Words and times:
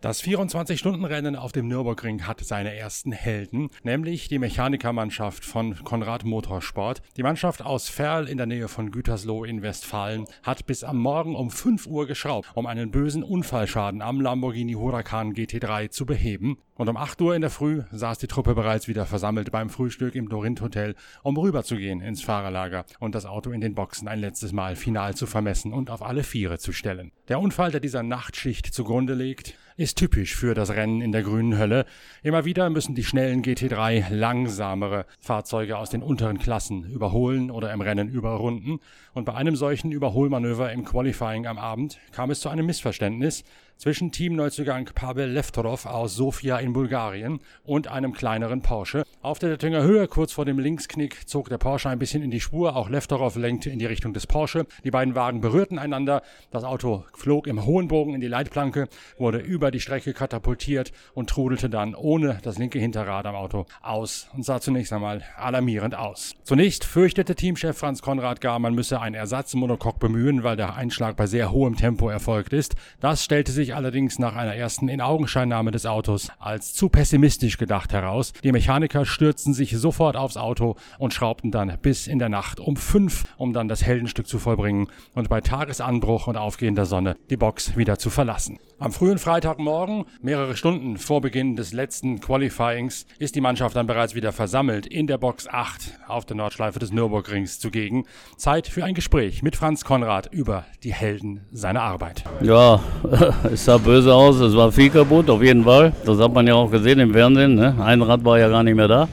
Das 0.00 0.22
24-Stunden-Rennen 0.22 1.34
auf 1.34 1.50
dem 1.50 1.66
Nürburgring 1.66 2.24
hat 2.24 2.40
seine 2.40 2.72
ersten 2.72 3.10
Helden, 3.10 3.68
nämlich 3.82 4.28
die 4.28 4.38
Mechanikermannschaft 4.38 5.44
von 5.44 5.74
Konrad 5.82 6.24
Motorsport. 6.24 7.02
Die 7.16 7.24
Mannschaft 7.24 7.62
aus 7.62 7.88
Ferl 7.88 8.28
in 8.28 8.36
der 8.36 8.46
Nähe 8.46 8.68
von 8.68 8.92
Gütersloh 8.92 9.42
in 9.42 9.60
Westfalen 9.60 10.26
hat 10.44 10.66
bis 10.66 10.84
am 10.84 10.98
Morgen 10.98 11.34
um 11.34 11.50
5 11.50 11.88
Uhr 11.88 12.06
geschraubt, 12.06 12.48
um 12.54 12.66
einen 12.66 12.92
bösen 12.92 13.24
Unfallschaden 13.24 14.00
am 14.00 14.20
Lamborghini 14.20 14.74
Huracan 14.74 15.32
GT3 15.32 15.90
zu 15.90 16.06
beheben. 16.06 16.58
Und 16.76 16.88
um 16.88 16.96
8 16.96 17.20
Uhr 17.20 17.34
in 17.34 17.40
der 17.40 17.50
Früh 17.50 17.82
saß 17.90 18.18
die 18.18 18.28
Truppe 18.28 18.54
bereits 18.54 18.86
wieder 18.86 19.04
versammelt 19.04 19.50
beim 19.50 19.68
Frühstück 19.68 20.14
im 20.14 20.28
Dorint 20.28 20.60
Hotel, 20.60 20.94
um 21.24 21.36
rüberzugehen 21.36 22.00
ins 22.00 22.22
Fahrerlager 22.22 22.84
und 23.00 23.16
das 23.16 23.26
Auto 23.26 23.50
in 23.50 23.60
den 23.60 23.74
Boxen 23.74 24.06
ein 24.06 24.20
letztes 24.20 24.52
Mal 24.52 24.76
final 24.76 25.16
zu 25.16 25.26
vermessen 25.26 25.72
und 25.72 25.90
auf 25.90 26.02
alle 26.02 26.22
Viere 26.22 26.58
zu 26.60 26.70
stellen. 26.70 27.10
Der 27.26 27.40
Unfall, 27.40 27.72
der 27.72 27.80
dieser 27.80 28.04
Nachtschicht 28.04 28.72
zugrunde 28.72 29.14
liegt, 29.14 29.56
ist 29.78 29.96
typisch 29.96 30.34
für 30.34 30.54
das 30.54 30.70
Rennen 30.70 31.00
in 31.00 31.12
der 31.12 31.22
grünen 31.22 31.56
Hölle. 31.56 31.86
Immer 32.24 32.44
wieder 32.44 32.68
müssen 32.68 32.96
die 32.96 33.04
schnellen 33.04 33.42
GT3 33.42 34.12
langsamere 34.12 35.06
Fahrzeuge 35.20 35.78
aus 35.78 35.88
den 35.88 36.02
unteren 36.02 36.40
Klassen 36.40 36.84
überholen 36.90 37.52
oder 37.52 37.72
im 37.72 37.80
Rennen 37.80 38.08
überrunden. 38.08 38.80
Und 39.14 39.24
bei 39.24 39.34
einem 39.34 39.54
solchen 39.54 39.92
Überholmanöver 39.92 40.72
im 40.72 40.84
Qualifying 40.84 41.46
am 41.46 41.58
Abend 41.58 41.98
kam 42.10 42.32
es 42.32 42.40
zu 42.40 42.48
einem 42.48 42.66
Missverständnis 42.66 43.44
zwischen 43.78 44.10
Teamneuzugang 44.10 44.90
Pavel 44.94 45.30
Leftorov 45.30 45.86
aus 45.86 46.16
Sofia 46.16 46.58
in 46.58 46.72
Bulgarien 46.72 47.40
und 47.64 47.86
einem 47.86 48.12
kleineren 48.12 48.60
Porsche. 48.60 49.04
Auf 49.22 49.38
der 49.38 49.50
Dettinger 49.50 49.82
Höhe, 49.82 50.08
kurz 50.08 50.32
vor 50.32 50.44
dem 50.44 50.58
Linksknick, 50.58 51.28
zog 51.28 51.48
der 51.48 51.58
Porsche 51.58 51.88
ein 51.88 51.98
bisschen 51.98 52.22
in 52.22 52.30
die 52.30 52.40
Spur. 52.40 52.74
Auch 52.74 52.88
Leftorov 52.88 53.36
lenkte 53.36 53.70
in 53.70 53.78
die 53.78 53.86
Richtung 53.86 54.12
des 54.12 54.26
Porsche. 54.26 54.66
Die 54.84 54.90
beiden 54.90 55.14
Wagen 55.14 55.40
berührten 55.40 55.78
einander. 55.78 56.22
Das 56.50 56.64
Auto 56.64 57.04
flog 57.14 57.46
im 57.46 57.64
hohen 57.64 57.86
Bogen 57.88 58.14
in 58.14 58.20
die 58.20 58.26
Leitplanke, 58.26 58.88
wurde 59.16 59.38
über 59.38 59.70
die 59.70 59.80
Strecke 59.80 60.12
katapultiert 60.12 60.92
und 61.14 61.30
trudelte 61.30 61.70
dann 61.70 61.94
ohne 61.94 62.38
das 62.42 62.58
linke 62.58 62.80
Hinterrad 62.80 63.26
am 63.26 63.36
Auto 63.36 63.66
aus 63.80 64.28
und 64.34 64.44
sah 64.44 64.60
zunächst 64.60 64.92
einmal 64.92 65.22
alarmierend 65.36 65.94
aus. 65.94 66.34
Zunächst 66.42 66.84
fürchtete 66.84 67.36
Teamchef 67.36 67.78
Franz 67.78 68.02
Konrad 68.02 68.40
gar, 68.40 68.58
man 68.58 68.74
müsse 68.74 69.00
einen 69.00 69.14
Ersatzmonocoque 69.14 70.00
bemühen, 70.00 70.42
weil 70.42 70.56
der 70.56 70.74
Einschlag 70.74 71.16
bei 71.16 71.26
sehr 71.26 71.52
hohem 71.52 71.76
Tempo 71.76 72.08
erfolgt 72.08 72.52
ist. 72.52 72.74
Das 73.00 73.24
stellte 73.24 73.52
sich 73.52 73.67
sich 73.68 73.74
allerdings 73.74 74.18
nach 74.18 74.34
einer 74.34 74.54
ersten 74.54 74.88
Inaugenscheinnahme 74.88 75.70
des 75.72 75.84
Autos 75.84 76.30
als 76.38 76.72
zu 76.72 76.88
pessimistisch 76.88 77.58
gedacht 77.58 77.92
heraus. 77.92 78.32
Die 78.42 78.50
Mechaniker 78.50 79.04
stürzten 79.04 79.52
sich 79.52 79.76
sofort 79.76 80.16
aufs 80.16 80.38
Auto 80.38 80.76
und 80.98 81.12
schraubten 81.12 81.50
dann 81.50 81.76
bis 81.82 82.06
in 82.06 82.18
der 82.18 82.30
Nacht 82.30 82.60
um 82.60 82.76
fünf, 82.76 83.24
um 83.36 83.52
dann 83.52 83.68
das 83.68 83.84
Heldenstück 83.84 84.26
zu 84.26 84.38
vollbringen 84.38 84.86
und 85.14 85.28
bei 85.28 85.42
Tagesanbruch 85.42 86.28
und 86.28 86.38
aufgehender 86.38 86.86
Sonne 86.86 87.16
die 87.28 87.36
Box 87.36 87.76
wieder 87.76 87.98
zu 87.98 88.08
verlassen. 88.08 88.58
Am 88.80 88.92
frühen 88.92 89.18
Freitagmorgen, 89.18 90.04
mehrere 90.22 90.56
Stunden 90.56 90.98
vor 90.98 91.20
Beginn 91.20 91.56
des 91.56 91.72
letzten 91.72 92.20
Qualifyings, 92.20 93.06
ist 93.18 93.34
die 93.34 93.40
Mannschaft 93.40 93.74
dann 93.74 93.88
bereits 93.88 94.14
wieder 94.14 94.30
versammelt 94.30 94.86
in 94.86 95.08
der 95.08 95.18
Box 95.18 95.48
8 95.48 95.98
auf 96.06 96.24
der 96.26 96.36
Nordschleife 96.36 96.78
des 96.78 96.92
Nürburgrings 96.92 97.58
zugegen. 97.58 98.04
Zeit 98.36 98.68
für 98.68 98.84
ein 98.84 98.94
Gespräch 98.94 99.42
mit 99.42 99.56
Franz 99.56 99.84
Konrad 99.84 100.32
über 100.32 100.64
die 100.84 100.92
Helden 100.92 101.40
seiner 101.50 101.82
Arbeit. 101.82 102.22
Ja, 102.40 102.80
es 103.58 103.64
sah 103.64 103.76
böse 103.76 104.14
aus, 104.14 104.38
es 104.38 104.54
war 104.54 104.70
viel 104.70 104.88
kaputt, 104.88 105.28
auf 105.28 105.42
jeden 105.42 105.64
Fall. 105.64 105.92
Das 106.04 106.20
hat 106.20 106.32
man 106.32 106.46
ja 106.46 106.54
auch 106.54 106.70
gesehen 106.70 107.00
im 107.00 107.12
Fernsehen. 107.12 107.56
Ne? 107.56 107.74
Ein 107.80 108.02
Rad 108.02 108.24
war 108.24 108.38
ja 108.38 108.48
gar 108.48 108.62
nicht 108.62 108.76
mehr 108.76 108.86
da. 108.86 109.08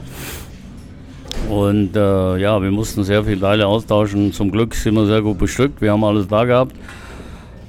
Und 1.50 1.96
äh, 1.96 2.36
ja, 2.36 2.62
wir 2.62 2.70
mussten 2.70 3.02
sehr 3.02 3.24
viele 3.24 3.40
Teile 3.40 3.66
austauschen. 3.66 4.32
Zum 4.32 4.52
Glück 4.52 4.76
sind 4.76 4.94
wir 4.94 5.04
sehr 5.06 5.20
gut 5.20 5.38
bestückt. 5.38 5.82
Wir 5.82 5.90
haben 5.90 6.04
alles 6.04 6.28
da 6.28 6.44
gehabt. 6.44 6.76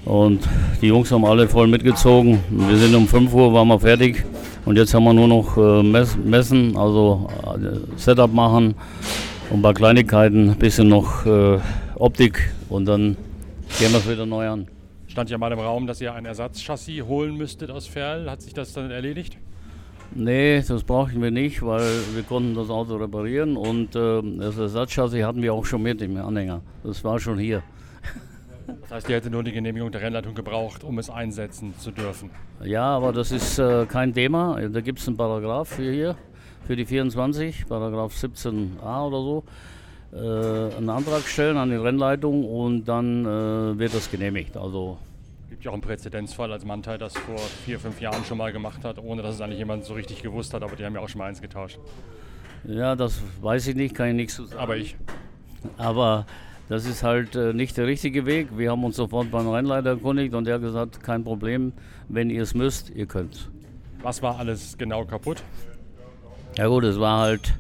Und 0.06 0.48
die 0.80 0.88
Jungs 0.88 1.12
haben 1.12 1.26
alle 1.26 1.48
voll 1.48 1.68
mitgezogen. 1.68 2.42
Wir 2.52 2.78
sind 2.78 2.94
um 2.94 3.08
5 3.08 3.34
Uhr 3.34 3.52
waren 3.56 3.68
wir 3.70 3.80
fertig. 3.80 4.24
Und 4.66 4.78
jetzt 4.78 4.94
haben 4.94 5.06
wir 5.06 5.14
nur 5.14 5.28
noch 5.28 5.58
äh, 5.58 5.82
messen, 5.82 6.78
also 6.78 7.28
äh, 7.56 8.00
Setup 8.00 8.32
machen 8.32 8.76
und 9.50 9.60
ein 9.60 9.62
paar 9.64 9.74
Kleinigkeiten, 9.74 10.52
ein 10.52 10.58
bisschen 10.58 10.90
noch 10.90 11.26
äh, 11.26 11.58
Optik 11.96 12.52
und 12.70 12.86
dann 12.86 13.18
gehen 13.80 13.92
wir 13.92 13.98
es 13.98 14.08
wieder 14.08 14.28
neu 14.28 14.48
an. 14.48 14.68
Stand 15.18 15.32
ja 15.32 15.40
mal 15.40 15.52
im 15.52 15.58
Raum, 15.58 15.88
dass 15.88 16.00
ihr 16.00 16.14
ein 16.14 16.26
Ersatzchassis 16.26 17.02
holen 17.02 17.36
müsstet 17.36 17.72
aus 17.72 17.88
Ferl. 17.88 18.30
Hat 18.30 18.44
sich 18.44 18.54
das 18.54 18.74
dann 18.74 18.92
erledigt? 18.92 19.40
Nee, 20.14 20.62
das 20.62 20.84
brauchten 20.84 21.24
wir 21.24 21.32
nicht, 21.32 21.66
weil 21.66 21.90
wir 22.14 22.22
konnten 22.22 22.54
das 22.54 22.70
Auto 22.70 22.98
reparieren 22.98 23.58
und 23.58 23.96
äh, 23.96 24.22
das 24.38 24.60
Ersatzchassis 24.60 25.24
hatten 25.24 25.42
wir 25.42 25.56
auch 25.56 25.66
schon 25.66 25.82
mit 25.82 26.04
im 26.04 26.18
Anhänger. 26.18 26.62
Das 26.84 27.04
war 27.04 27.20
schon 27.20 27.40
hier. 27.40 27.64
Das 28.82 28.92
heißt, 28.92 29.10
ihr 29.10 29.16
hättet 29.16 29.32
nur 29.32 29.44
die 29.44 29.54
Genehmigung 29.54 29.92
der 29.92 30.02
Rennleitung 30.02 30.36
gebraucht, 30.36 30.84
um 30.84 31.00
es 31.00 31.10
einsetzen 31.10 31.74
zu 31.80 31.90
dürfen. 31.90 32.30
Ja, 32.64 32.84
aber 32.84 33.12
das 33.12 33.32
ist 33.32 33.58
äh, 33.58 33.88
kein 33.88 34.14
Thema. 34.14 34.60
Da 34.70 34.82
gibt 34.82 35.00
es 35.00 35.08
einen 35.08 35.18
Paragraph 35.18 35.70
für 35.70 35.92
hier, 35.92 36.16
für 36.68 36.76
die 36.76 36.86
24, 36.86 37.66
Paragraph 37.68 38.14
17a 38.14 39.08
oder 39.08 39.18
so. 39.18 39.44
Äh, 40.14 40.78
einen 40.78 40.90
Antrag 40.92 41.24
stellen 41.24 41.58
an 41.58 41.72
die 41.72 41.76
Rennleitung 41.76 42.46
und 42.46 42.86
dann 42.86 43.26
äh, 43.26 43.80
wird 43.80 43.96
das 43.96 44.12
genehmigt. 44.12 44.56
Also 44.56 45.00
gibt 45.58 45.66
ja 45.66 45.72
auch 45.72 45.74
einen 45.74 45.82
Präzedenzfall, 45.82 46.52
als 46.52 46.66
Mantai 46.66 47.00
das 47.00 47.18
vor 47.18 47.40
vier, 47.66 47.80
fünf 47.80 48.00
Jahren 48.00 48.24
schon 48.26 48.38
mal 48.38 48.52
gemacht 48.52 48.84
hat, 48.84 49.00
ohne 49.00 49.24
dass 49.24 49.34
es 49.34 49.42
eigentlich 49.42 49.58
jemand 49.58 49.86
so 49.86 49.96
richtig 49.96 50.22
gewusst 50.22 50.54
hat, 50.54 50.62
aber 50.62 50.76
die 50.76 50.86
haben 50.86 50.94
ja 50.94 51.02
auch 51.02 51.10
schon 51.10 51.18
mal 51.18 51.26
eins 51.26 51.42
getauscht. 51.42 51.80
Ja, 52.64 52.96
das 52.96 53.20
weiß 53.42 53.66
ich 53.66 53.76
nicht, 53.76 53.96
kann 53.96 54.10
ich 54.10 54.14
nichts 54.14 54.36
zu 54.36 54.46
sagen. 54.46 54.62
Aber 54.62 54.78
ich. 54.78 54.96
Aber 55.78 56.28
das 56.70 56.86
ist 56.86 57.02
halt 57.02 57.36
äh, 57.36 57.54
nicht 57.54 57.76
der 57.76 57.88
richtige 57.88 58.28
Weg. 58.28 58.50
Wir 58.56 58.70
haben 58.70 58.84
uns 58.84 58.98
sofort 58.98 59.32
beim 59.32 59.50
Rennleiter 59.50 59.90
erkundigt 59.90 60.36
und 60.36 60.46
der 60.46 60.56
hat 60.56 60.62
gesagt, 60.62 61.02
kein 61.02 61.24
Problem, 61.24 61.74
wenn 62.08 62.30
ihr 62.30 62.44
es 62.44 62.54
müsst, 62.54 62.92
ihr 62.92 63.08
könnt. 63.08 63.50
Was 64.04 64.22
war 64.22 64.38
alles 64.38 64.78
genau 64.78 65.06
kaputt? 65.06 65.42
Ja 66.56 66.68
gut, 66.68 66.84
es 66.84 67.00
war 67.00 67.22
halt, 67.22 67.52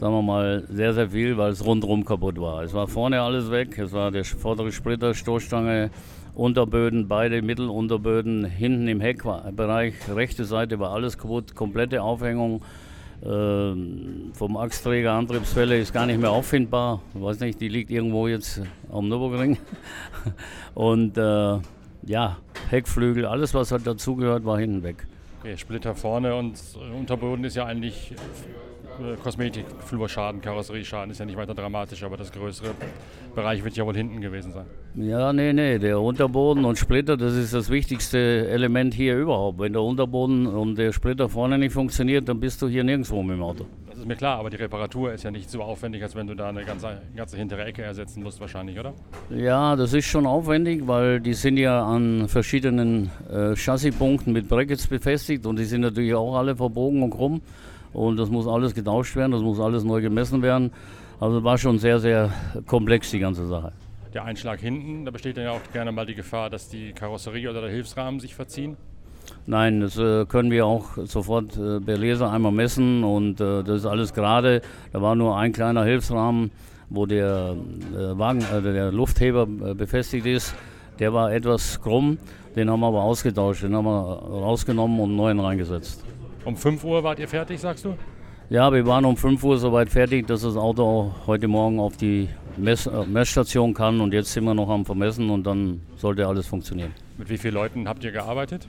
sagen 0.00 0.14
wir 0.14 0.22
mal, 0.22 0.64
sehr, 0.70 0.94
sehr 0.94 1.10
viel, 1.10 1.36
weil 1.36 1.52
es 1.52 1.62
rundherum 1.62 2.06
kaputt 2.06 2.40
war. 2.40 2.62
Es 2.62 2.72
war 2.72 2.88
vorne 2.88 3.20
alles 3.20 3.50
weg, 3.50 3.76
es 3.76 3.92
war 3.92 4.10
der 4.10 4.24
vordere 4.24 4.72
Splitter, 4.72 5.12
Stoßstange, 5.12 5.90
Unterböden, 6.34 7.08
beide 7.08 7.42
Mittelunterböden, 7.42 8.44
hinten 8.44 8.88
im 8.88 9.00
Heckbereich, 9.00 9.94
rechte 10.08 10.44
Seite 10.44 10.78
war 10.80 10.90
alles 10.90 11.16
kaputt, 11.16 11.54
komplette 11.54 12.02
Aufhängung 12.02 12.62
ähm, 13.24 14.32
vom 14.34 14.56
Achsträger 14.56 15.12
Antriebswelle 15.12 15.78
ist 15.78 15.94
gar 15.94 16.04
nicht 16.04 16.20
mehr 16.20 16.30
auffindbar. 16.30 17.00
Ich 17.14 17.22
weiß 17.22 17.40
nicht, 17.40 17.60
die 17.60 17.68
liegt 17.68 17.90
irgendwo 17.90 18.28
jetzt 18.28 18.60
am 18.92 19.08
Nürburgring. 19.08 19.56
Und 20.74 21.16
äh, 21.16 21.58
ja, 22.02 22.36
Heckflügel, 22.68 23.24
alles 23.24 23.54
was 23.54 23.72
halt 23.72 23.86
dazugehört, 23.86 24.44
war 24.44 24.58
hinten 24.58 24.82
weg. 24.82 25.06
Okay, 25.40 25.56
Splitter 25.56 25.94
vorne 25.94 26.34
und 26.34 26.58
Unterboden 26.98 27.44
ist 27.44 27.54
ja 27.54 27.66
eigentlich 27.66 28.12
äh, 28.12 28.14
Kosmetik, 29.22 29.66
Flurschaden, 29.80 30.40
Karosserieschaden 30.40 31.10
ist 31.10 31.18
ja 31.18 31.24
nicht 31.24 31.36
weiter 31.36 31.54
dramatisch, 31.54 32.02
aber 32.02 32.16
das 32.16 32.30
größere 32.32 32.70
Bereich 33.34 33.64
wird 33.64 33.76
ja 33.76 33.84
wohl 33.84 33.96
hinten 33.96 34.20
gewesen 34.20 34.52
sein. 34.52 34.66
Ja, 34.94 35.32
nee, 35.32 35.52
nee, 35.52 35.78
der 35.78 36.00
Unterboden 36.00 36.64
und 36.64 36.78
Splitter, 36.78 37.16
das 37.16 37.34
ist 37.34 37.52
das 37.52 37.70
wichtigste 37.70 38.18
Element 38.48 38.94
hier 38.94 39.18
überhaupt. 39.18 39.58
Wenn 39.58 39.72
der 39.72 39.82
Unterboden 39.82 40.46
und 40.46 40.76
der 40.76 40.92
Splitter 40.92 41.28
vorne 41.28 41.58
nicht 41.58 41.72
funktioniert, 41.72 42.28
dann 42.28 42.38
bist 42.38 42.62
du 42.62 42.68
hier 42.68 42.84
nirgendwo 42.84 43.22
mit 43.22 43.36
dem 43.36 43.42
Auto. 43.42 43.66
Das 43.88 43.98
ist 43.98 44.06
mir 44.06 44.16
klar, 44.16 44.38
aber 44.38 44.50
die 44.50 44.56
Reparatur 44.56 45.12
ist 45.12 45.24
ja 45.24 45.30
nicht 45.30 45.50
so 45.50 45.62
aufwendig, 45.62 46.02
als 46.02 46.14
wenn 46.14 46.26
du 46.26 46.34
da 46.34 46.48
eine 46.48 46.64
ganze, 46.64 47.00
ganze 47.16 47.36
hintere 47.36 47.64
Ecke 47.64 47.82
ersetzen 47.82 48.22
musst 48.22 48.40
wahrscheinlich, 48.40 48.78
oder? 48.78 48.92
Ja, 49.30 49.76
das 49.76 49.92
ist 49.92 50.06
schon 50.06 50.26
aufwendig, 50.26 50.86
weil 50.86 51.20
die 51.20 51.34
sind 51.34 51.56
ja 51.56 51.84
an 51.84 52.28
verschiedenen 52.28 53.10
äh, 53.32 53.56
Chassispunkten 53.56 54.32
mit 54.32 54.48
Brackets 54.48 54.86
befestigt 54.86 55.46
und 55.46 55.58
die 55.58 55.64
sind 55.64 55.80
natürlich 55.80 56.14
auch 56.14 56.36
alle 56.36 56.56
verbogen 56.56 57.02
und 57.02 57.10
krumm. 57.10 57.40
Und 57.94 58.18
das 58.18 58.28
muss 58.28 58.46
alles 58.46 58.74
getauscht 58.74 59.16
werden, 59.16 59.32
das 59.32 59.40
muss 59.40 59.58
alles 59.60 59.84
neu 59.84 60.02
gemessen 60.02 60.42
werden. 60.42 60.72
Also 61.20 61.42
war 61.42 61.56
schon 61.56 61.78
sehr, 61.78 62.00
sehr 62.00 62.30
komplex 62.66 63.10
die 63.10 63.20
ganze 63.20 63.46
Sache. 63.46 63.72
Der 64.12 64.24
Einschlag 64.24 64.60
hinten, 64.60 65.04
da 65.04 65.10
besteht 65.10 65.36
dann 65.36 65.44
ja 65.44 65.52
auch 65.52 65.72
gerne 65.72 65.90
mal 65.90 66.04
die 66.04 66.14
Gefahr, 66.14 66.50
dass 66.50 66.68
die 66.68 66.92
Karosserie 66.92 67.48
oder 67.50 67.62
der 67.62 67.70
Hilfsrahmen 67.70 68.20
sich 68.20 68.34
verziehen. 68.34 68.76
Nein, 69.46 69.80
das 69.80 69.96
äh, 69.96 70.26
können 70.26 70.50
wir 70.50 70.66
auch 70.66 70.96
sofort 71.04 71.56
äh, 71.56 71.80
per 71.80 71.96
Laser 71.96 72.30
einmal 72.30 72.52
messen 72.52 73.04
und 73.04 73.40
äh, 73.40 73.62
das 73.62 73.80
ist 73.80 73.86
alles 73.86 74.12
gerade. 74.12 74.60
Da 74.92 75.00
war 75.00 75.14
nur 75.14 75.36
ein 75.36 75.52
kleiner 75.52 75.84
Hilfsrahmen, 75.84 76.50
wo 76.90 77.06
der 77.06 77.56
äh, 77.92 78.18
Wagen, 78.18 78.44
der 78.62 78.92
Luftheber 78.92 79.46
befestigt 79.46 80.26
ist. 80.26 80.54
Der 80.98 81.12
war 81.12 81.32
etwas 81.32 81.80
krumm, 81.80 82.18
den 82.54 82.70
haben 82.70 82.80
wir 82.80 82.86
aber 82.86 83.02
ausgetauscht, 83.02 83.64
den 83.64 83.74
haben 83.74 83.86
wir 83.86 83.90
rausgenommen 83.90 85.00
und 85.00 85.08
einen 85.10 85.16
neuen 85.16 85.40
reingesetzt. 85.40 86.03
Um 86.44 86.56
5 86.56 86.84
Uhr 86.84 87.02
wart 87.02 87.18
ihr 87.18 87.28
fertig, 87.28 87.60
sagst 87.60 87.84
du? 87.84 87.94
Ja, 88.50 88.70
wir 88.70 88.86
waren 88.86 89.06
um 89.06 89.16
5 89.16 89.42
Uhr 89.42 89.56
soweit 89.56 89.88
fertig, 89.88 90.26
dass 90.26 90.42
das 90.42 90.56
Auto 90.56 90.82
auch 90.82 91.26
heute 91.26 91.48
Morgen 91.48 91.80
auf 91.80 91.96
die 91.96 92.28
Mess 92.58 92.86
äh, 92.86 93.06
Messstation 93.06 93.72
kann. 93.72 94.00
Und 94.00 94.12
jetzt 94.12 94.32
sind 94.32 94.44
wir 94.44 94.52
noch 94.52 94.68
am 94.68 94.84
Vermessen 94.84 95.30
und 95.30 95.44
dann 95.46 95.80
sollte 95.96 96.26
alles 96.26 96.46
funktionieren. 96.46 96.92
Mit 97.16 97.30
wie 97.30 97.38
vielen 97.38 97.54
Leuten 97.54 97.88
habt 97.88 98.04
ihr 98.04 98.12
gearbeitet? 98.12 98.68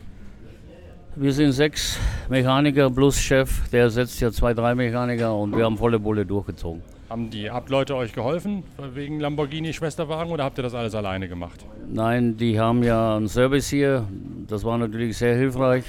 Wir 1.18 1.34
sind 1.34 1.52
sechs 1.52 2.00
Mechaniker 2.30 2.90
plus 2.90 3.20
Chef. 3.20 3.70
Der 3.70 3.90
setzt 3.90 4.22
ja 4.22 4.32
zwei, 4.32 4.54
drei 4.54 4.74
Mechaniker 4.76 5.36
und 5.36 5.56
wir 5.56 5.66
haben 5.66 5.78
volle 5.78 6.00
Bulle 6.00 6.26
durchgezogen. 6.26 6.82
Haben 7.10 7.30
die 7.30 7.50
Ableute 7.50 7.96
euch 7.96 8.14
geholfen 8.14 8.64
wegen 8.94 9.20
Lamborghini-Schwesterwagen 9.20 10.32
oder 10.32 10.44
habt 10.44 10.58
ihr 10.58 10.64
das 10.64 10.74
alles 10.74 10.96
alleine 10.96 11.28
gemacht? 11.28 11.66
Nein, 11.88 12.38
die 12.38 12.60
haben 12.60 12.84
ja 12.84 13.18
einen 13.18 13.28
Service 13.28 13.70
hier. 13.70 14.08
Das 14.48 14.64
war 14.64 14.78
natürlich 14.78 15.18
sehr 15.18 15.36
hilfreich, 15.36 15.84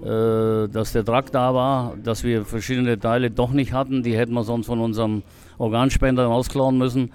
dass 0.00 0.92
der 0.92 1.04
Truck 1.04 1.30
da 1.30 1.54
war, 1.54 1.94
dass 2.02 2.24
wir 2.24 2.44
verschiedene 2.44 2.98
Teile 2.98 3.30
doch 3.30 3.52
nicht 3.52 3.72
hatten. 3.72 4.02
Die 4.02 4.16
hätten 4.16 4.32
wir 4.32 4.42
sonst 4.42 4.66
von 4.66 4.80
unserem 4.80 5.22
Organspender 5.58 6.26
rausklauen 6.26 6.76
müssen. 6.76 7.12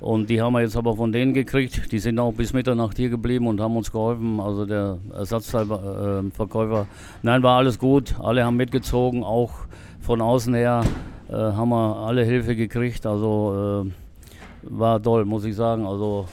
Und 0.00 0.28
die 0.28 0.42
haben 0.42 0.52
wir 0.52 0.60
jetzt 0.60 0.76
aber 0.76 0.96
von 0.96 1.12
denen 1.12 1.32
gekriegt. 1.32 1.90
Die 1.92 1.98
sind 1.98 2.18
auch 2.18 2.32
bis 2.32 2.52
Mitternacht 2.52 2.96
hier 2.96 3.08
geblieben 3.08 3.46
und 3.46 3.60
haben 3.60 3.76
uns 3.76 3.90
geholfen. 3.90 4.40
Also 4.40 4.66
der 4.66 4.98
Ersatzteilverkäufer. 5.12 6.86
Nein, 7.22 7.42
war 7.42 7.58
alles 7.58 7.78
gut. 7.78 8.14
Alle 8.20 8.44
haben 8.44 8.56
mitgezogen, 8.56 9.24
auch 9.24 9.52
von 10.00 10.20
außen 10.20 10.54
her 10.54 10.82
äh, 11.28 11.34
haben 11.34 11.70
wir 11.70 11.96
alle 11.96 12.24
Hilfe 12.24 12.54
gekriegt. 12.54 13.06
Also 13.06 13.86
äh, 13.86 14.70
war 14.70 15.02
toll, 15.02 15.24
muss 15.24 15.44
ich 15.44 15.54
sagen. 15.54 15.86
Also 15.86 16.26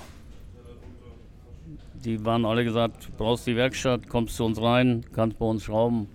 die 2.03 2.25
waren 2.25 2.45
alle 2.45 2.63
gesagt, 2.63 3.09
brauchst 3.17 3.47
die 3.47 3.55
Werkstatt, 3.55 4.07
kommst 4.09 4.35
zu 4.35 4.43
uns 4.43 4.61
rein, 4.61 5.03
kannst 5.13 5.37
bei 5.39 5.45
uns 5.45 5.63
schrauben. 5.63 6.07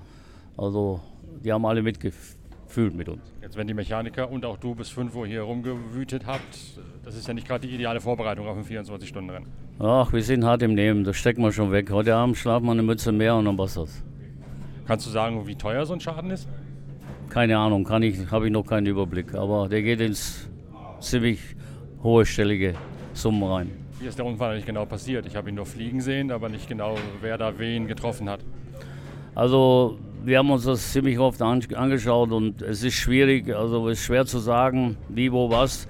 Also 0.57 1.01
die 1.45 1.53
haben 1.53 1.65
alle 1.67 1.83
mitgefühlt 1.83 2.95
mit 2.95 3.09
uns. 3.09 3.21
Jetzt, 3.43 3.57
wenn 3.57 3.67
die 3.67 3.75
Mechaniker 3.75 4.31
und 4.31 4.45
auch 4.45 4.57
du 4.57 4.75
bis 4.75 4.89
5 4.89 5.15
Uhr 5.15 5.27
hier 5.27 5.43
rumgewütet 5.43 6.27
habt, 6.27 6.59
das 7.05 7.17
ist 7.17 7.29
ja 7.29 7.35
nicht 7.35 7.47
gerade 7.47 7.67
die 7.67 7.75
ideale 7.75 8.01
Vorbereitung 8.01 8.47
auf 8.49 8.57
ein 8.57 8.65
24-Stunden-Rennen. 8.65 9.47
Ach, 9.79 10.13
wir 10.13 10.23
sind 10.23 10.45
hart 10.45 10.63
im 10.63 10.75
Nehmen, 10.75 11.05
das 11.05 11.17
stecken 11.17 11.43
wir 11.43 11.53
schon 11.53 11.71
weg. 11.71 11.91
Heute 11.91 12.15
Abend 12.15 12.37
schlafen 12.37 12.67
wir 12.67 12.73
eine 12.73 12.83
Mütze 12.83 13.13
mehr 13.13 13.37
und 13.37 13.45
dann 13.45 13.57
passt 13.57 13.77
das. 13.77 14.03
Kannst 14.87 15.07
du 15.07 15.11
sagen, 15.11 15.47
wie 15.47 15.55
teuer 15.55 15.85
so 15.87 15.95
ein 15.95 16.01
Schaden 16.01 16.31
ist? 16.31 16.49
Keine 17.29 17.59
Ahnung, 17.59 17.85
kann 17.85 18.03
ich, 18.03 18.31
habe 18.31 18.47
ich 18.47 18.53
noch 18.53 18.65
keinen 18.65 18.87
Überblick. 18.87 19.35
Aber 19.35 19.69
der 19.69 19.83
geht 19.83 20.01
ins 20.01 20.49
ziemlich 21.01 21.41
hohe 22.03 22.25
stellige 22.25 22.75
Summen 23.13 23.43
rein. 23.43 23.86
Wie 23.99 24.07
ist 24.07 24.19
der 24.19 24.27
Unfall 24.27 24.53
eigentlich 24.53 24.67
genau 24.67 24.85
passiert? 24.85 25.25
Ich 25.27 25.37
habe 25.37 25.49
ihn 25.49 25.55
nur 25.55 25.65
fliegen 25.65 26.03
sehen, 26.03 26.31
aber 26.31 26.51
nicht 26.51 26.69
genau, 26.69 26.97
wer 27.23 27.39
da 27.39 27.59
wen 27.59 27.87
getroffen 27.87 28.29
hat. 28.29 28.41
Also 29.35 29.99
wir 30.23 30.39
haben 30.39 30.51
uns 30.51 30.65
das 30.65 30.93
ziemlich 30.93 31.19
oft 31.19 31.41
angeschaut 31.41 32.31
und 32.31 32.61
es 32.61 32.83
ist 32.83 32.95
schwierig, 32.95 33.55
also 33.55 33.89
es 33.89 33.99
ist 33.99 34.05
schwer 34.05 34.27
zu 34.27 34.39
sagen, 34.39 34.97
wie, 35.09 35.33
wo, 35.33 35.51
was. 35.51 35.89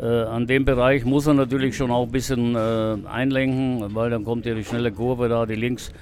Äh, 0.00 0.04
an 0.04 0.48
dem 0.48 0.64
Bereich 0.64 1.04
muss 1.04 1.28
er 1.28 1.34
natürlich 1.34 1.76
schon 1.76 1.92
auch 1.92 2.06
ein 2.06 2.10
bisschen 2.10 2.56
äh, 2.56 2.96
einlenken, 3.06 3.94
weil 3.94 4.10
dann 4.10 4.24
kommt 4.24 4.46
ja 4.46 4.54
die 4.54 4.64
schnelle 4.64 4.90
Kurve 4.90 5.28
da, 5.28 5.46
die 5.46 5.54
links. 5.54 5.92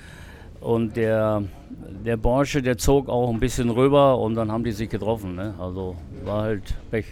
Und 0.60 0.96
der, 0.96 1.42
der 2.04 2.16
Porsche, 2.16 2.62
der 2.62 2.78
zog 2.78 3.10
auch 3.10 3.28
ein 3.30 3.40
bisschen 3.40 3.68
rüber 3.68 4.18
und 4.18 4.36
dann 4.36 4.50
haben 4.50 4.64
die 4.64 4.72
sich 4.72 4.88
getroffen. 4.88 5.34
Ne? 5.34 5.54
Also 5.58 5.96
war 6.24 6.44
halt 6.44 6.74
Pech. 6.90 7.06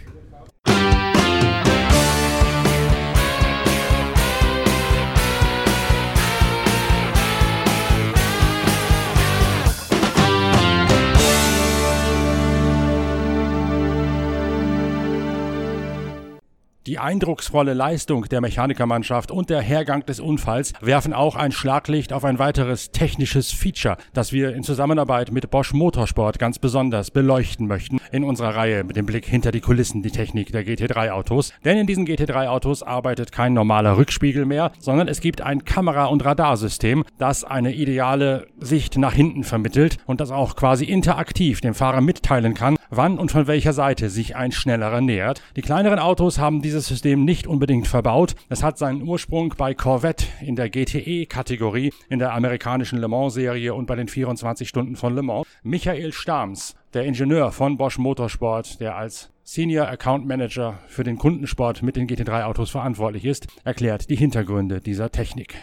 Die 16.91 16.99
eindrucksvolle 16.99 17.73
Leistung 17.73 18.25
der 18.25 18.41
Mechanikermannschaft 18.41 19.31
und 19.31 19.49
der 19.49 19.61
Hergang 19.61 20.05
des 20.05 20.19
Unfalls 20.19 20.73
werfen 20.81 21.13
auch 21.13 21.37
ein 21.37 21.53
Schlaglicht 21.53 22.11
auf 22.11 22.25
ein 22.25 22.37
weiteres 22.37 22.91
technisches 22.91 23.49
Feature, 23.53 23.95
das 24.11 24.33
wir 24.33 24.53
in 24.53 24.63
Zusammenarbeit 24.63 25.31
mit 25.31 25.49
Bosch 25.49 25.71
Motorsport 25.71 26.37
ganz 26.37 26.59
besonders 26.59 27.09
beleuchten 27.09 27.65
möchten 27.65 28.01
in 28.11 28.25
unserer 28.25 28.57
Reihe 28.57 28.83
mit 28.83 28.97
dem 28.97 29.05
Blick 29.05 29.25
hinter 29.25 29.51
die 29.51 29.61
Kulissen, 29.61 30.03
die 30.03 30.11
Technik 30.11 30.51
der 30.51 30.65
GT3 30.65 31.11
Autos. 31.11 31.53
Denn 31.63 31.77
in 31.77 31.87
diesen 31.87 32.05
GT3 32.05 32.49
Autos 32.49 32.83
arbeitet 32.83 33.31
kein 33.31 33.53
normaler 33.53 33.95
Rückspiegel 33.95 34.43
mehr, 34.43 34.73
sondern 34.79 35.07
es 35.07 35.21
gibt 35.21 35.39
ein 35.39 35.63
Kamera- 35.63 36.07
und 36.07 36.25
Radarsystem, 36.25 37.05
das 37.17 37.45
eine 37.45 37.73
ideale 37.73 38.47
Sicht 38.59 38.97
nach 38.97 39.13
hinten 39.13 39.45
vermittelt 39.45 39.97
und 40.07 40.19
das 40.19 40.31
auch 40.31 40.57
quasi 40.57 40.83
interaktiv 40.83 41.61
dem 41.61 41.73
Fahrer 41.73 42.01
mitteilen 42.01 42.53
kann, 42.53 42.75
wann 42.91 43.17
und 43.17 43.31
von 43.31 43.47
welcher 43.47 43.73
Seite 43.73 44.09
sich 44.09 44.35
ein 44.35 44.51
schnellerer 44.51 45.01
nähert. 45.01 45.41
Die 45.55 45.61
kleineren 45.61 45.97
Autos 45.97 46.37
haben 46.37 46.61
dieses 46.61 46.85
System 46.85 47.25
nicht 47.25 47.47
unbedingt 47.47 47.87
verbaut. 47.87 48.35
Es 48.49 48.61
hat 48.61 48.77
seinen 48.77 49.01
Ursprung 49.07 49.55
bei 49.57 49.73
Corvette 49.73 50.25
in 50.41 50.55
der 50.55 50.69
GTE-Kategorie 50.69 51.91
in 52.09 52.19
der 52.19 52.33
amerikanischen 52.33 52.99
Le 52.99 53.07
Mans-Serie 53.07 53.73
und 53.73 53.87
bei 53.87 53.95
den 53.95 54.07
24 54.07 54.69
Stunden 54.69 54.95
von 54.95 55.15
Le 55.15 55.23
Mans. 55.23 55.47
Michael 55.63 56.13
Stams, 56.13 56.75
der 56.93 57.05
Ingenieur 57.05 57.51
von 57.51 57.77
Bosch 57.77 57.97
Motorsport, 57.97 58.79
der 58.79 58.95
als 58.95 59.31
Senior 59.43 59.87
Account 59.87 60.27
Manager 60.27 60.79
für 60.87 61.03
den 61.03 61.17
Kundensport 61.17 61.81
mit 61.81 61.95
den 61.95 62.07
GT3-Autos 62.07 62.69
verantwortlich 62.69 63.25
ist, 63.25 63.47
erklärt 63.63 64.09
die 64.09 64.15
Hintergründe 64.15 64.81
dieser 64.81 65.11
Technik. 65.11 65.55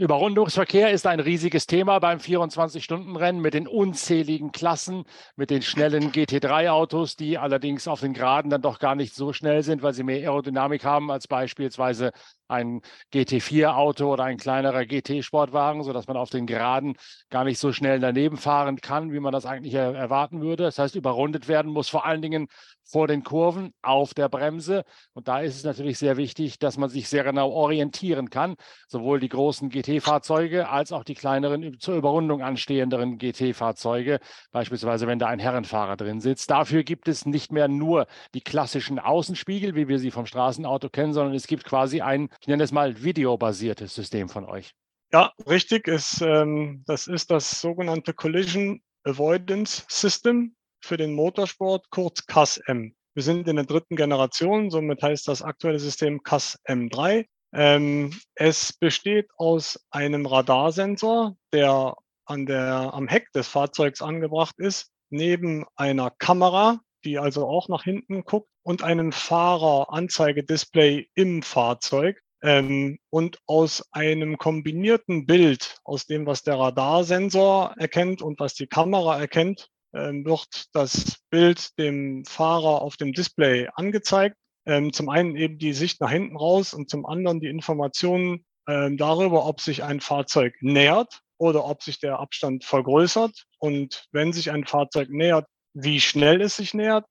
Überrundungsverkehr 0.00 0.92
ist 0.92 1.08
ein 1.08 1.18
riesiges 1.18 1.66
Thema 1.66 1.98
beim 1.98 2.18
24-Stunden-Rennen 2.18 3.40
mit 3.40 3.54
den 3.54 3.66
unzähligen 3.66 4.52
Klassen, 4.52 5.02
mit 5.34 5.50
den 5.50 5.60
schnellen 5.60 6.12
GT3-Autos, 6.12 7.16
die 7.16 7.36
allerdings 7.36 7.88
auf 7.88 7.98
den 7.98 8.12
Geraden 8.12 8.48
dann 8.48 8.62
doch 8.62 8.78
gar 8.78 8.94
nicht 8.94 9.16
so 9.16 9.32
schnell 9.32 9.64
sind, 9.64 9.82
weil 9.82 9.94
sie 9.94 10.04
mehr 10.04 10.18
Aerodynamik 10.20 10.84
haben 10.84 11.10
als 11.10 11.26
beispielsweise 11.26 12.12
ein 12.46 12.80
GT4-Auto 13.12 14.12
oder 14.12 14.22
ein 14.22 14.36
kleinerer 14.36 14.86
GT-Sportwagen, 14.86 15.82
sodass 15.82 16.06
man 16.06 16.16
auf 16.16 16.30
den 16.30 16.46
Geraden 16.46 16.94
gar 17.28 17.42
nicht 17.42 17.58
so 17.58 17.72
schnell 17.72 17.98
daneben 17.98 18.36
fahren 18.36 18.80
kann, 18.80 19.12
wie 19.12 19.18
man 19.18 19.32
das 19.32 19.46
eigentlich 19.46 19.74
erwarten 19.74 20.40
würde. 20.40 20.62
Das 20.62 20.78
heißt, 20.78 20.94
überrundet 20.94 21.48
werden 21.48 21.72
muss 21.72 21.88
vor 21.88 22.06
allen 22.06 22.22
Dingen 22.22 22.46
vor 22.88 23.06
den 23.06 23.22
Kurven 23.22 23.72
auf 23.82 24.14
der 24.14 24.28
Bremse. 24.28 24.84
Und 25.12 25.28
da 25.28 25.40
ist 25.40 25.56
es 25.56 25.64
natürlich 25.64 25.98
sehr 25.98 26.16
wichtig, 26.16 26.58
dass 26.58 26.78
man 26.78 26.88
sich 26.88 27.08
sehr 27.08 27.24
genau 27.24 27.50
orientieren 27.50 28.30
kann, 28.30 28.56
sowohl 28.88 29.20
die 29.20 29.28
großen 29.28 29.68
GT-Fahrzeuge 29.68 30.68
als 30.68 30.92
auch 30.92 31.04
die 31.04 31.14
kleineren 31.14 31.78
zur 31.78 31.96
Überrundung 31.96 32.42
anstehenderen 32.42 33.18
GT-Fahrzeuge, 33.18 34.20
beispielsweise 34.52 35.06
wenn 35.06 35.18
da 35.18 35.26
ein 35.26 35.38
Herrenfahrer 35.38 35.96
drin 35.96 36.20
sitzt. 36.20 36.50
Dafür 36.50 36.82
gibt 36.82 37.08
es 37.08 37.26
nicht 37.26 37.52
mehr 37.52 37.68
nur 37.68 38.06
die 38.34 38.40
klassischen 38.40 38.98
Außenspiegel, 38.98 39.74
wie 39.74 39.88
wir 39.88 39.98
sie 39.98 40.10
vom 40.10 40.26
Straßenauto 40.26 40.88
kennen, 40.88 41.12
sondern 41.12 41.34
es 41.34 41.46
gibt 41.46 41.64
quasi 41.64 42.00
ein 42.00 42.28
ich 42.40 42.48
nenne 42.48 42.62
es 42.62 42.72
mal 42.72 43.02
videobasiertes 43.02 43.94
System 43.94 44.28
von 44.28 44.44
euch. 44.44 44.74
Ja, 45.12 45.32
richtig. 45.46 45.88
Ist, 45.88 46.20
ähm, 46.20 46.82
das 46.86 47.06
ist 47.06 47.30
das 47.30 47.60
sogenannte 47.60 48.12
Collision 48.12 48.82
Avoidance 49.04 49.84
System 49.88 50.54
für 50.80 50.96
den 50.96 51.14
Motorsport, 51.14 51.90
kurz 51.90 52.26
CAS-M. 52.26 52.94
Wir 53.14 53.22
sind 53.22 53.48
in 53.48 53.56
der 53.56 53.64
dritten 53.64 53.96
Generation, 53.96 54.70
somit 54.70 55.02
heißt 55.02 55.26
das 55.26 55.42
aktuelle 55.42 55.78
System 55.80 56.22
CAS-M3. 56.22 57.26
Ähm, 57.52 58.14
es 58.34 58.72
besteht 58.74 59.28
aus 59.36 59.80
einem 59.90 60.26
Radarsensor, 60.26 61.36
der, 61.52 61.96
an 62.26 62.46
der 62.46 62.92
am 62.92 63.08
Heck 63.08 63.32
des 63.32 63.48
Fahrzeugs 63.48 64.02
angebracht 64.02 64.54
ist, 64.58 64.90
neben 65.10 65.64
einer 65.76 66.10
Kamera, 66.10 66.80
die 67.04 67.18
also 67.18 67.46
auch 67.46 67.68
nach 67.68 67.84
hinten 67.84 68.24
guckt, 68.24 68.48
und 68.62 68.82
einem 68.82 69.12
Fahreranzeigedisplay 69.12 71.08
im 71.14 71.42
Fahrzeug. 71.42 72.20
Ähm, 72.40 72.98
und 73.10 73.40
aus 73.46 73.84
einem 73.90 74.38
kombinierten 74.38 75.26
Bild, 75.26 75.78
aus 75.82 76.06
dem, 76.06 76.24
was 76.26 76.44
der 76.44 76.58
Radarsensor 76.58 77.74
erkennt 77.78 78.22
und 78.22 78.38
was 78.38 78.54
die 78.54 78.68
Kamera 78.68 79.18
erkennt, 79.18 79.70
wird 79.92 80.66
das 80.72 81.16
Bild 81.30 81.78
dem 81.78 82.24
Fahrer 82.26 82.82
auf 82.82 82.96
dem 82.96 83.12
Display 83.12 83.68
angezeigt. 83.74 84.36
Ähm, 84.66 84.92
zum 84.92 85.08
einen 85.08 85.34
eben 85.34 85.58
die 85.58 85.72
Sicht 85.72 86.00
nach 86.00 86.10
hinten 86.10 86.36
raus 86.36 86.74
und 86.74 86.90
zum 86.90 87.06
anderen 87.06 87.40
die 87.40 87.48
Informationen 87.48 88.44
ähm, 88.68 88.98
darüber, 88.98 89.46
ob 89.46 89.62
sich 89.62 89.82
ein 89.82 90.00
Fahrzeug 90.00 90.54
nähert 90.60 91.20
oder 91.38 91.64
ob 91.64 91.82
sich 91.82 92.00
der 92.00 92.18
Abstand 92.18 92.64
vergrößert. 92.64 93.44
Und 93.58 94.04
wenn 94.12 94.34
sich 94.34 94.50
ein 94.50 94.66
Fahrzeug 94.66 95.08
nähert, 95.08 95.46
wie 95.72 96.00
schnell 96.00 96.42
es 96.42 96.56
sich 96.56 96.74
nähert. 96.74 97.06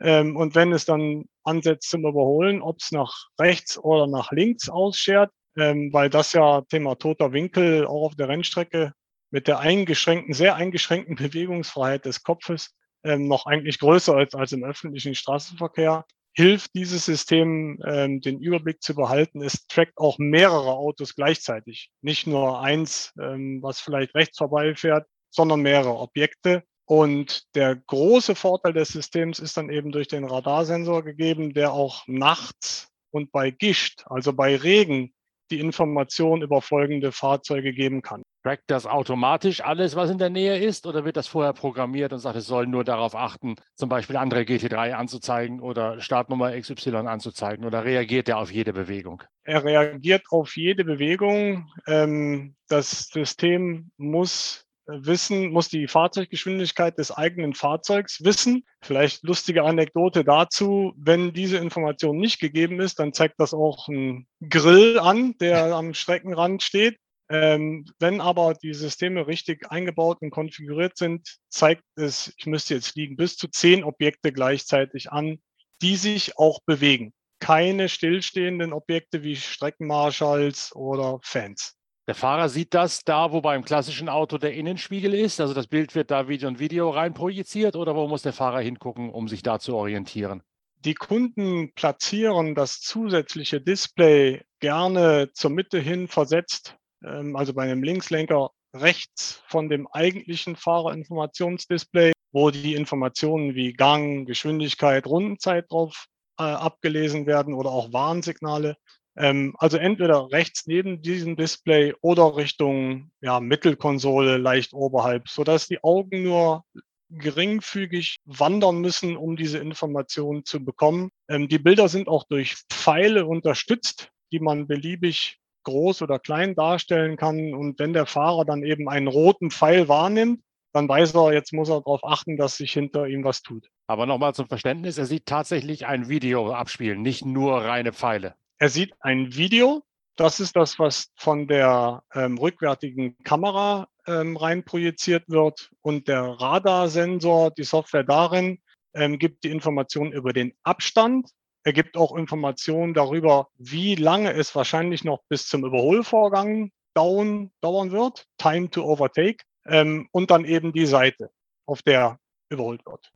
Ähm, 0.00 0.36
und 0.36 0.54
wenn 0.54 0.72
es 0.72 0.86
dann 0.86 1.24
ansetzt 1.44 1.90
zum 1.90 2.06
Überholen, 2.06 2.62
ob 2.62 2.78
es 2.80 2.92
nach 2.92 3.12
rechts 3.38 3.78
oder 3.78 4.06
nach 4.06 4.32
links 4.32 4.70
ausschert, 4.70 5.30
ähm, 5.58 5.92
weil 5.92 6.08
das 6.08 6.32
ja 6.32 6.62
Thema 6.62 6.94
toter 6.94 7.32
Winkel 7.32 7.86
auch 7.86 8.06
auf 8.06 8.14
der 8.14 8.28
Rennstrecke 8.28 8.92
mit 9.32 9.48
der 9.48 9.58
eingeschränkten, 9.58 10.34
sehr 10.34 10.54
eingeschränkten 10.54 11.16
Bewegungsfreiheit 11.16 12.04
des 12.04 12.22
Kopfes 12.22 12.70
ähm, 13.04 13.26
noch 13.26 13.46
eigentlich 13.46 13.80
größer 13.80 14.22
ist 14.22 14.36
als 14.36 14.52
im 14.52 14.62
öffentlichen 14.62 15.16
Straßenverkehr. 15.16 16.04
Hilft 16.34 16.74
dieses 16.74 17.04
System, 17.04 17.78
ähm, 17.84 18.20
den 18.20 18.40
Überblick 18.40 18.80
zu 18.82 18.94
behalten. 18.94 19.42
Es 19.42 19.66
trackt 19.66 19.98
auch 19.98 20.18
mehrere 20.18 20.72
Autos 20.72 21.14
gleichzeitig. 21.14 21.90
Nicht 22.00 22.26
nur 22.26 22.60
eins, 22.60 23.12
ähm, 23.20 23.60
was 23.62 23.80
vielleicht 23.80 24.14
rechts 24.14 24.38
vorbeifährt, 24.38 25.06
sondern 25.30 25.60
mehrere 25.60 25.96
Objekte 25.96 26.62
Und 26.84 27.54
der 27.54 27.76
große 27.76 28.34
Vorteil 28.34 28.72
des 28.72 28.88
Systems 28.88 29.38
ist 29.38 29.56
dann 29.56 29.70
eben 29.70 29.92
durch 29.92 30.08
den 30.08 30.24
Radarsensor 30.24 31.02
gegeben, 31.02 31.54
der 31.54 31.72
auch 31.72 32.06
nachts 32.06 32.88
und 33.10 33.30
bei 33.32 33.50
Gischt, 33.50 34.04
also 34.06 34.32
bei 34.32 34.56
Regen, 34.56 35.14
die 35.50 35.60
Information 35.60 36.42
über 36.42 36.60
folgende 36.62 37.12
Fahrzeuge 37.12 37.72
geben 37.72 38.02
kann. 38.02 38.22
Trackt 38.42 38.64
das 38.66 38.86
automatisch 38.86 39.62
alles, 39.62 39.94
was 39.94 40.10
in 40.10 40.18
der 40.18 40.30
Nähe 40.30 40.58
ist, 40.58 40.86
oder 40.86 41.04
wird 41.04 41.16
das 41.16 41.28
vorher 41.28 41.52
programmiert 41.52 42.12
und 42.12 42.18
sagt, 42.18 42.36
es 42.36 42.46
soll 42.46 42.66
nur 42.66 42.82
darauf 42.82 43.14
achten, 43.14 43.54
zum 43.76 43.88
Beispiel 43.88 44.16
andere 44.16 44.40
GT3 44.40 44.94
anzuzeigen 44.94 45.60
oder 45.60 46.00
Startnummer 46.00 46.58
XY 46.58 46.96
anzuzeigen, 47.06 47.64
oder 47.64 47.84
reagiert 47.84 48.28
er 48.28 48.38
auf 48.38 48.50
jede 48.50 48.72
Bewegung? 48.72 49.22
Er 49.44 49.64
reagiert 49.64 50.24
auf 50.30 50.56
jede 50.56 50.84
Bewegung. 50.84 51.70
Ähm, 51.86 52.56
das 52.68 53.08
System 53.08 53.90
muss 53.96 54.66
wissen, 54.86 55.52
muss 55.52 55.68
die 55.68 55.86
Fahrzeuggeschwindigkeit 55.86 56.98
des 56.98 57.10
eigenen 57.12 57.54
Fahrzeugs 57.54 58.24
wissen. 58.24 58.64
Vielleicht 58.80 59.22
lustige 59.22 59.62
Anekdote 59.62 60.24
dazu. 60.24 60.92
Wenn 60.96 61.32
diese 61.32 61.58
Information 61.58 62.18
nicht 62.18 62.40
gegeben 62.40 62.80
ist, 62.80 62.98
dann 62.98 63.12
zeigt 63.12 63.38
das 63.38 63.54
auch 63.54 63.88
ein 63.88 64.26
Grill 64.48 64.98
an, 64.98 65.36
der 65.38 65.74
am 65.74 65.94
Streckenrand 65.94 66.62
steht. 66.62 66.98
Ähm, 67.28 67.86
wenn 67.98 68.20
aber 68.20 68.54
die 68.54 68.74
Systeme 68.74 69.26
richtig 69.26 69.70
eingebaut 69.70 70.18
und 70.20 70.30
konfiguriert 70.30 70.96
sind, 70.96 71.38
zeigt 71.48 71.84
es, 71.96 72.32
ich 72.36 72.46
müsste 72.46 72.74
jetzt 72.74 72.94
liegen, 72.94 73.16
bis 73.16 73.36
zu 73.36 73.48
zehn 73.48 73.84
Objekte 73.84 74.32
gleichzeitig 74.32 75.10
an, 75.10 75.38
die 75.80 75.96
sich 75.96 76.36
auch 76.38 76.60
bewegen. 76.66 77.12
Keine 77.40 77.88
stillstehenden 77.88 78.72
Objekte 78.72 79.22
wie 79.22 79.36
Streckenmarschalls 79.36 80.74
oder 80.76 81.18
Fans. 81.22 81.76
Der 82.08 82.16
Fahrer 82.16 82.48
sieht 82.48 82.74
das 82.74 83.04
da, 83.04 83.32
wo 83.32 83.40
beim 83.40 83.64
klassischen 83.64 84.08
Auto 84.08 84.36
der 84.36 84.54
Innenspiegel 84.54 85.14
ist. 85.14 85.40
Also 85.40 85.54
das 85.54 85.68
Bild 85.68 85.94
wird 85.94 86.10
da 86.10 86.28
Video 86.28 86.48
und 86.48 86.58
Video 86.58 86.90
rein 86.90 87.14
projiziert 87.14 87.76
oder 87.76 87.94
wo 87.94 88.08
muss 88.08 88.22
der 88.22 88.32
Fahrer 88.32 88.60
hingucken, 88.60 89.10
um 89.10 89.28
sich 89.28 89.42
da 89.42 89.60
zu 89.60 89.76
orientieren? 89.76 90.42
Die 90.84 90.94
Kunden 90.94 91.72
platzieren 91.74 92.56
das 92.56 92.80
zusätzliche 92.80 93.60
Display 93.60 94.42
gerne 94.58 95.30
zur 95.32 95.50
Mitte 95.50 95.78
hin 95.78 96.08
versetzt, 96.08 96.76
also 97.04 97.54
bei 97.54 97.62
einem 97.64 97.82
Linkslenker 97.82 98.50
rechts 98.74 99.42
von 99.46 99.68
dem 99.68 99.86
eigentlichen 99.88 100.56
Fahrerinformationsdisplay, 100.56 102.12
wo 102.32 102.50
die 102.50 102.74
Informationen 102.74 103.54
wie 103.54 103.72
Gang, 103.72 104.26
Geschwindigkeit, 104.26 105.06
Rundenzeit 105.06 105.70
drauf 105.70 106.06
äh, 106.38 106.44
abgelesen 106.44 107.26
werden 107.26 107.54
oder 107.54 107.70
auch 107.70 107.92
Warnsignale. 107.92 108.76
Ähm, 109.16 109.54
also 109.58 109.76
entweder 109.76 110.30
rechts 110.32 110.66
neben 110.66 111.02
diesem 111.02 111.36
Display 111.36 111.94
oder 112.00 112.36
Richtung 112.36 113.10
ja, 113.20 113.40
Mittelkonsole 113.40 114.38
leicht 114.38 114.72
oberhalb, 114.72 115.28
sodass 115.28 115.66
die 115.66 115.82
Augen 115.84 116.22
nur 116.22 116.64
geringfügig 117.10 118.20
wandern 118.24 118.80
müssen, 118.80 119.18
um 119.18 119.36
diese 119.36 119.58
Informationen 119.58 120.46
zu 120.46 120.64
bekommen. 120.64 121.10
Ähm, 121.28 121.48
die 121.48 121.58
Bilder 121.58 121.88
sind 121.88 122.08
auch 122.08 122.24
durch 122.24 122.56
Pfeile 122.70 123.26
unterstützt, 123.26 124.10
die 124.32 124.40
man 124.40 124.66
beliebig 124.66 125.38
groß 125.64 126.02
oder 126.02 126.18
klein 126.18 126.54
darstellen 126.54 127.16
kann. 127.16 127.54
Und 127.54 127.78
wenn 127.78 127.92
der 127.92 128.06
Fahrer 128.06 128.44
dann 128.44 128.62
eben 128.62 128.88
einen 128.88 129.08
roten 129.08 129.50
Pfeil 129.50 129.88
wahrnimmt, 129.88 130.40
dann 130.72 130.88
weiß 130.88 131.14
er, 131.14 131.32
jetzt 131.32 131.52
muss 131.52 131.68
er 131.68 131.80
darauf 131.80 132.02
achten, 132.04 132.36
dass 132.36 132.56
sich 132.56 132.72
hinter 132.72 133.06
ihm 133.06 133.24
was 133.24 133.42
tut. 133.42 133.68
Aber 133.86 134.06
nochmal 134.06 134.34
zum 134.34 134.48
Verständnis, 134.48 134.98
er 134.98 135.06
sieht 135.06 135.26
tatsächlich 135.26 135.86
ein 135.86 136.08
Video 136.08 136.52
abspielen, 136.52 137.02
nicht 137.02 137.24
nur 137.24 137.62
reine 137.62 137.92
Pfeile. 137.92 138.34
Er 138.58 138.68
sieht 138.68 138.94
ein 139.00 139.34
Video. 139.34 139.82
Das 140.16 140.40
ist 140.40 140.56
das, 140.56 140.78
was 140.78 141.10
von 141.16 141.46
der 141.46 142.02
ähm, 142.14 142.38
rückwärtigen 142.38 143.16
Kamera 143.24 143.88
ähm, 144.06 144.36
rein 144.36 144.64
projiziert 144.64 145.24
wird. 145.28 145.70
Und 145.80 146.08
der 146.08 146.22
Radarsensor, 146.22 147.50
die 147.50 147.64
Software 147.64 148.04
darin, 148.04 148.60
ähm, 148.94 149.18
gibt 149.18 149.44
die 149.44 149.50
Informationen 149.50 150.12
über 150.12 150.32
den 150.32 150.52
Abstand. 150.62 151.30
Er 151.64 151.72
gibt 151.72 151.96
auch 151.96 152.16
Informationen 152.16 152.92
darüber, 152.92 153.48
wie 153.56 153.94
lange 153.94 154.32
es 154.32 154.54
wahrscheinlich 154.56 155.04
noch 155.04 155.22
bis 155.28 155.46
zum 155.46 155.64
Überholvorgang 155.64 156.72
dauern, 156.94 157.52
dauern 157.60 157.92
wird. 157.92 158.26
Time 158.36 158.68
to 158.68 158.82
overtake. 158.82 159.44
Ähm, 159.66 160.08
und 160.10 160.32
dann 160.32 160.44
eben 160.44 160.72
die 160.72 160.86
Seite, 160.86 161.30
auf 161.66 161.82
der 161.82 162.18
überholt 162.50 162.84
wird. 162.84 163.12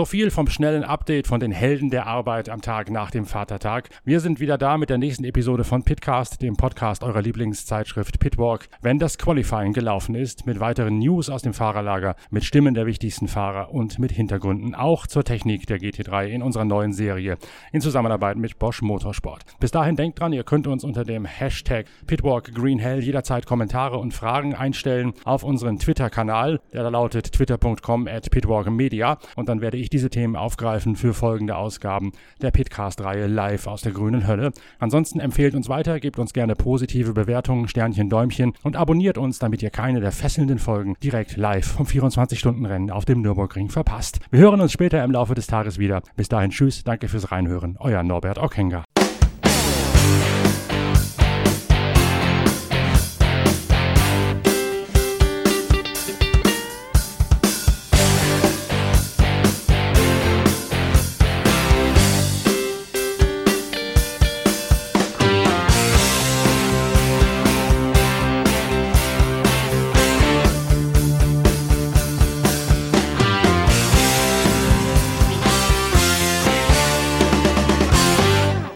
So 0.00 0.06
viel 0.06 0.30
vom 0.30 0.48
schnellen 0.48 0.82
Update 0.82 1.26
von 1.26 1.40
den 1.40 1.52
Helden 1.52 1.90
der 1.90 2.06
Arbeit 2.06 2.48
am 2.48 2.62
Tag 2.62 2.90
nach 2.90 3.10
dem 3.10 3.26
Vatertag. 3.26 3.90
Wir 4.02 4.20
sind 4.20 4.40
wieder 4.40 4.56
da 4.56 4.78
mit 4.78 4.88
der 4.88 4.96
nächsten 4.96 5.24
Episode 5.24 5.62
von 5.62 5.82
Pitcast, 5.82 6.40
dem 6.40 6.56
Podcast 6.56 7.02
eurer 7.02 7.20
Lieblingszeitschrift 7.20 8.18
Pitwalk, 8.18 8.70
wenn 8.80 8.98
das 8.98 9.18
Qualifying 9.18 9.74
gelaufen 9.74 10.14
ist, 10.14 10.46
mit 10.46 10.58
weiteren 10.58 11.00
News 11.00 11.28
aus 11.28 11.42
dem 11.42 11.52
Fahrerlager, 11.52 12.16
mit 12.30 12.44
Stimmen 12.44 12.72
der 12.72 12.86
wichtigsten 12.86 13.28
Fahrer 13.28 13.74
und 13.74 13.98
mit 13.98 14.10
Hintergründen 14.10 14.74
auch 14.74 15.06
zur 15.06 15.22
Technik 15.22 15.66
der 15.66 15.78
GT3 15.78 16.28
in 16.28 16.40
unserer 16.40 16.64
neuen 16.64 16.94
Serie 16.94 17.36
in 17.70 17.82
Zusammenarbeit 17.82 18.38
mit 18.38 18.58
Bosch 18.58 18.80
Motorsport. 18.80 19.44
Bis 19.60 19.70
dahin 19.70 19.96
denkt 19.96 20.18
dran, 20.18 20.32
ihr 20.32 20.44
könnt 20.44 20.66
uns 20.66 20.82
unter 20.82 21.04
dem 21.04 21.26
Hashtag 21.26 21.84
Pitwalk 22.06 22.54
Green 22.54 22.78
Hell 22.78 23.04
jederzeit 23.04 23.44
Kommentare 23.44 23.98
und 23.98 24.14
Fragen 24.14 24.54
einstellen 24.54 25.12
auf 25.24 25.42
unseren 25.42 25.78
Twitter-Kanal, 25.78 26.58
der 26.72 26.84
da 26.84 26.88
lautet 26.88 27.32
twitter.com 27.32 28.08
at 28.08 28.30
pitwalkmedia 28.30 29.18
und 29.36 29.50
dann 29.50 29.60
werde 29.60 29.76
ich 29.90 30.00
diese 30.00 30.10
Themen 30.10 30.36
aufgreifen 30.36 30.94
für 30.94 31.12
folgende 31.12 31.56
Ausgaben 31.56 32.12
der 32.40 32.52
Pitcast-Reihe 32.52 33.26
live 33.26 33.66
aus 33.66 33.82
der 33.82 33.92
grünen 33.92 34.26
Hölle. 34.26 34.52
Ansonsten 34.78 35.20
empfehlt 35.20 35.54
uns 35.54 35.68
weiter, 35.68 35.98
gebt 36.00 36.18
uns 36.18 36.32
gerne 36.32 36.54
positive 36.54 37.12
Bewertungen, 37.12 37.68
Sternchen, 37.68 38.08
Däumchen 38.08 38.52
und 38.62 38.76
abonniert 38.76 39.18
uns, 39.18 39.38
damit 39.38 39.62
ihr 39.62 39.70
keine 39.70 40.00
der 40.00 40.12
fesselnden 40.12 40.58
Folgen 40.58 40.94
direkt 41.02 41.36
live 41.36 41.66
vom 41.66 41.86
24-Stunden-Rennen 41.86 42.90
auf 42.90 43.04
dem 43.04 43.20
Nürburgring 43.20 43.68
verpasst. 43.68 44.20
Wir 44.30 44.40
hören 44.40 44.60
uns 44.60 44.72
später 44.72 45.02
im 45.02 45.10
Laufe 45.10 45.34
des 45.34 45.48
Tages 45.48 45.78
wieder. 45.78 46.02
Bis 46.16 46.28
dahin, 46.28 46.50
tschüss, 46.50 46.84
danke 46.84 47.08
fürs 47.08 47.32
Reinhören. 47.32 47.76
Euer 47.80 48.02
Norbert 48.02 48.38
Ockenger. 48.38 48.84